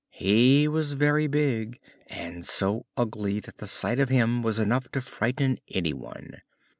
He 0.09 0.67
was 0.67 0.93
very 0.93 1.27
big, 1.27 1.77
and 2.07 2.43
so 2.43 2.87
ugly 2.97 3.39
that 3.41 3.59
the 3.59 3.67
sight 3.67 3.99
of 3.99 4.09
him 4.09 4.41
was 4.41 4.57
enough 4.59 4.89
to 4.93 4.99
frighten 5.01 5.59
anyone. 5.67 6.41